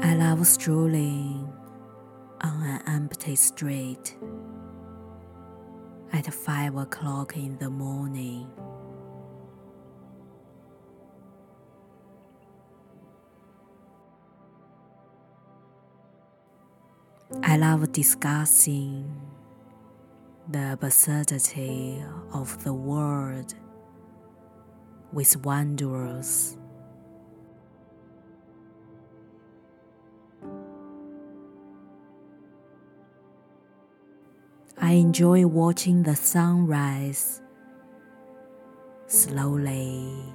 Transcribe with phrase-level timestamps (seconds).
[0.00, 1.52] I love strolling
[2.42, 4.16] on an empty street
[6.12, 8.46] at five o'clock in the morning.
[17.42, 19.10] I love discussing
[20.48, 23.54] the absurdity of the world
[25.12, 26.56] with wanderers.
[34.78, 37.40] I enjoy watching the sunrise,
[39.06, 40.34] slowly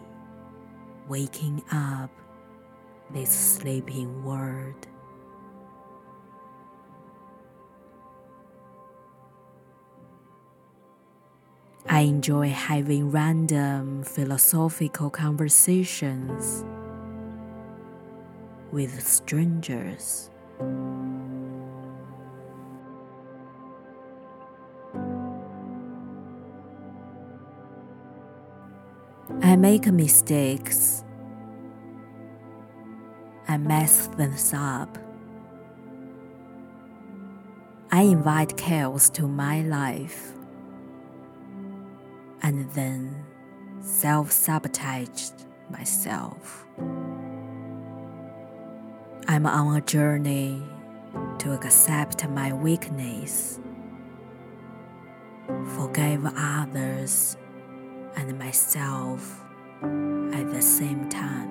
[1.07, 2.09] waking up
[3.13, 4.87] this sleeping world.
[11.87, 16.63] I enjoy having random philosophical conversations
[18.71, 20.29] with strangers.
[29.40, 31.04] I make mistakes.
[33.48, 34.98] I mess things up.
[37.91, 40.34] I invite chaos to my life
[42.41, 43.26] and then
[43.82, 45.34] self sabotaged
[45.70, 46.66] myself.
[49.27, 50.62] I'm on a journey
[51.40, 53.60] to accept my weakness,
[55.76, 57.38] forgive others
[58.15, 59.41] and myself
[59.81, 61.49] at the same time.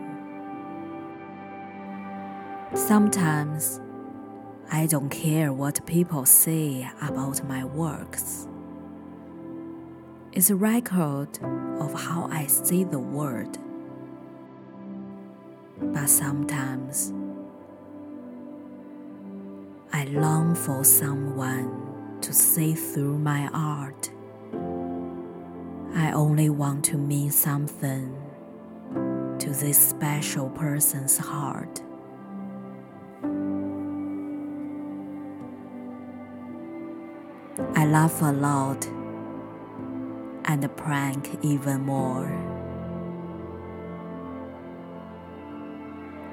[2.74, 3.80] Sometimes
[4.70, 8.46] I don't care what people say about my works.
[10.32, 11.38] It's a record
[11.80, 13.58] of how I see the world.
[15.80, 17.12] But sometimes
[19.92, 24.10] I long for someone to see through my art.
[25.94, 28.16] I only want to mean something
[29.38, 31.82] to this special person's heart.
[37.74, 38.86] I laugh a lot
[40.44, 42.30] and prank even more.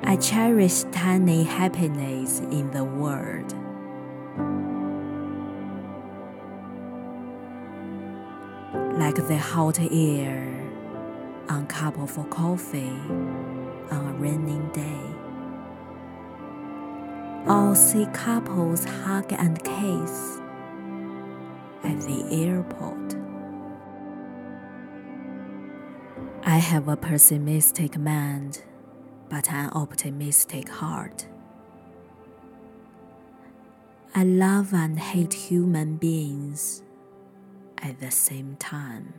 [0.03, 3.53] I cherish tiny happiness in the world.
[8.97, 10.59] Like the hot air
[11.49, 12.99] on cup of coffee
[13.91, 15.03] on a raining day.
[17.47, 20.41] Or see couples hug and kiss
[21.83, 23.15] at the airport.
[26.43, 28.63] I have a pessimistic mind,
[29.29, 31.27] but an optimistic heart.
[34.15, 36.81] I love and hate human beings
[37.81, 39.13] at the same time.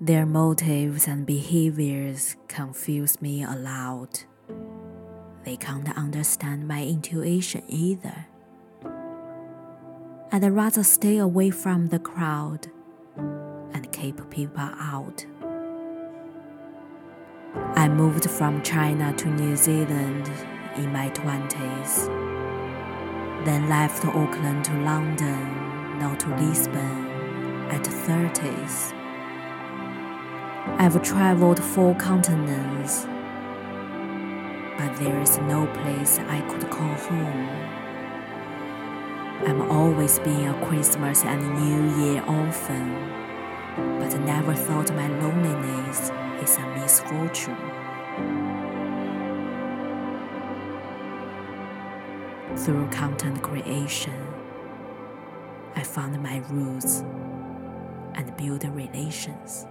[0.00, 4.26] Their motives and behaviors confuse me a lot.
[5.44, 8.26] They can't understand my intuition either.
[10.32, 12.66] I'd rather stay away from the crowd
[13.16, 15.24] and keep people out.
[17.74, 20.30] I moved from China to New Zealand
[20.76, 22.08] in my 20s,
[23.46, 27.06] then left Auckland to London, now to Lisbon
[27.70, 28.92] at 30s.
[30.80, 33.04] I've traveled four continents,
[34.76, 37.48] but there is no place I could call home.
[39.46, 42.96] I'm always being a Christmas and New Year orphan,
[44.00, 46.10] but never thought my loneliness
[46.42, 47.56] is a misfortune.
[52.66, 54.26] Through content creation,
[55.76, 57.04] I found my roots
[58.16, 59.68] and built relations.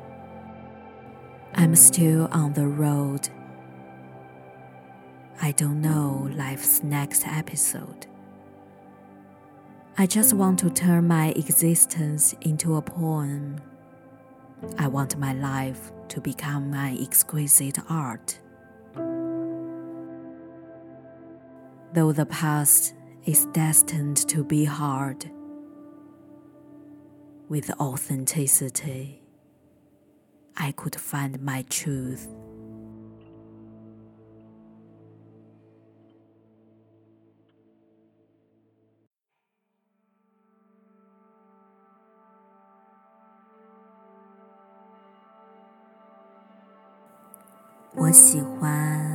[1.56, 3.28] I'm still on the road.
[5.42, 8.08] I don't know life's next episode.
[9.98, 13.60] I just want to turn my existence into a poem.
[14.80, 18.40] I want my life to become my exquisite art.
[21.95, 22.95] Though the past
[23.25, 25.31] is destined to be hard,
[27.49, 29.23] with authenticity,
[30.57, 32.29] I could find my truth.
[47.97, 49.14] 我喜欢在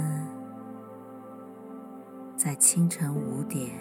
[2.60, 3.74] 清晨五点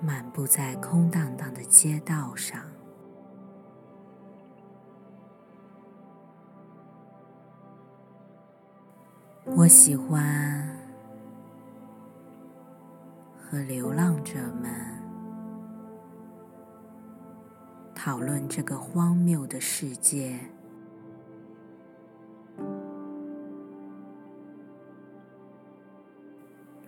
[0.00, 2.62] 漫步在空荡荡的街道上。
[9.44, 10.64] 我喜欢
[13.36, 14.70] 和流浪者们
[17.92, 20.38] 讨论这个荒谬的世界。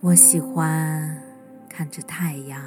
[0.05, 1.19] 我喜欢
[1.67, 2.61] 看着太阳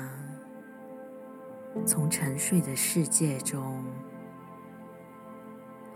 [1.86, 3.84] 从沉睡的世界中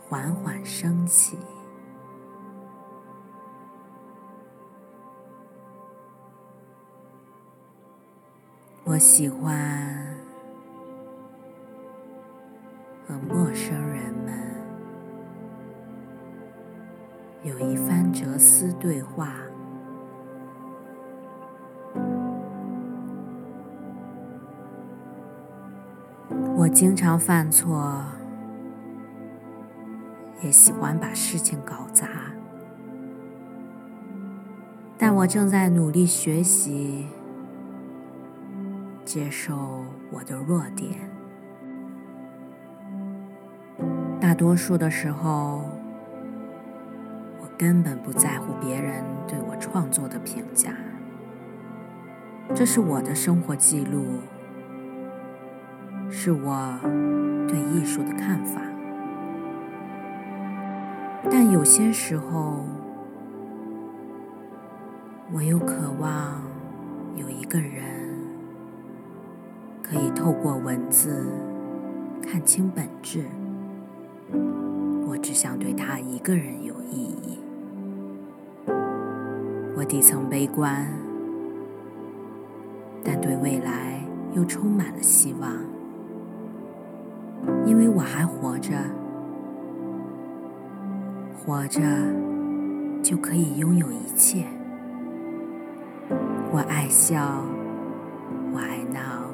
[0.08, 1.36] 缓缓升起。
[8.84, 10.16] 我喜欢
[13.04, 14.32] 和陌生人们
[17.42, 19.51] 有一番哲思对话。
[26.62, 28.04] 我经常犯错，
[30.42, 32.06] 也喜欢把事情搞砸，
[34.96, 37.08] 但我正在努力学习。
[39.04, 41.10] 接受我的弱点。
[44.20, 45.64] 大多数的时候，
[47.40, 50.70] 我根本不在乎别人对我创作的评价。
[52.54, 54.20] 这是我的生活记录，
[56.14, 56.78] 是我
[57.48, 58.60] 对艺术的看法。
[61.30, 62.66] 但有些时候，
[65.32, 66.42] 我又渴望
[67.16, 67.90] 有一个人。
[69.82, 71.26] 可以透过文字
[72.22, 73.24] 看清本质。
[75.06, 77.38] 我只想对他一个人有意义。
[79.76, 80.86] 我底层悲观，
[83.04, 84.02] 但对未来
[84.34, 85.52] 又充满了希望，
[87.72, 88.74] 因为我还活着，
[91.34, 91.80] 活着
[93.02, 94.44] 就可以拥有一切。
[96.50, 97.42] 我爱笑，
[98.52, 99.24] 我爱闹。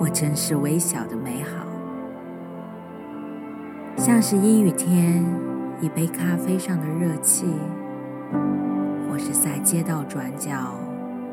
[0.00, 1.64] 我真是微小的美好，
[3.96, 5.24] 像是阴雨天
[5.80, 7.46] 一杯咖啡上的热气，
[9.08, 10.50] 或是在街道转角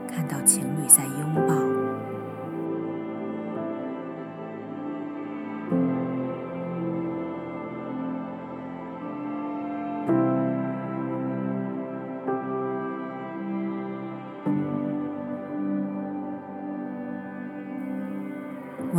[0.08, 1.69] 看到情侣在拥抱。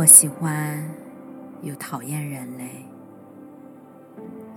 [0.01, 0.83] 我喜欢
[1.61, 2.87] 又讨厌人类，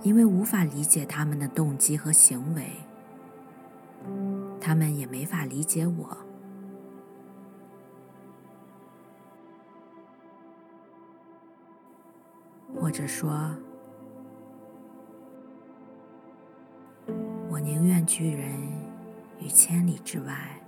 [0.01, 2.67] 因为无法理解他们的动机和行为，
[4.59, 6.17] 他们也没法理解我。
[12.73, 13.51] 或者说，
[17.51, 18.49] 我宁愿拒人
[19.39, 20.59] 于千里之外。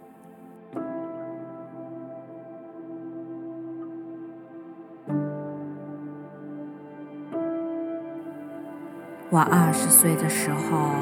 [9.29, 10.93] 我二十岁的时候，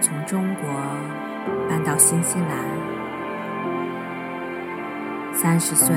[0.00, 0.70] 从中国
[1.68, 2.48] 搬到新西兰；
[5.34, 5.96] 三十岁，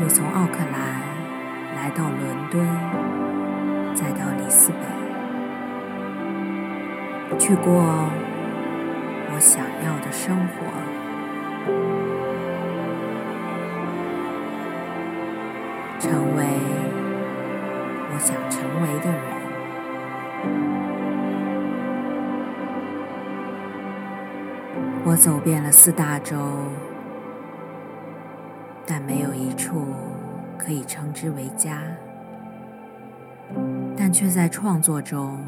[0.00, 1.00] 又从奥克兰
[1.76, 2.66] 来到伦敦，
[3.94, 4.72] 再到里斯
[7.30, 10.66] 本，去过我想要的生活，
[25.04, 26.36] 我走遍了四大洲，
[28.86, 29.84] 但没有一处
[30.56, 31.82] 可以称之为家，
[33.96, 35.44] 但却在创作中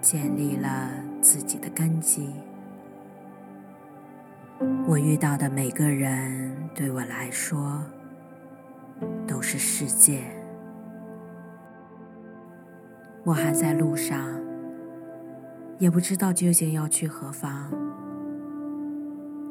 [0.00, 2.32] 建立了自己的根基。
[4.86, 7.82] 我遇到的每个人，对我来说
[9.26, 10.22] 都是世界。
[13.22, 14.40] 我还在路上，
[15.78, 17.72] 也不知道究竟要去何方。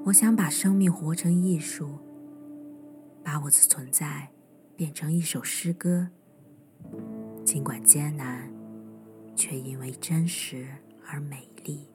[0.05, 1.99] 我想把生命活成艺术，
[3.23, 4.29] 把我的存在
[4.75, 6.09] 变成一首诗歌。
[7.45, 8.49] 尽管艰难，
[9.35, 10.67] 却因为真实
[11.05, 11.87] 而美丽。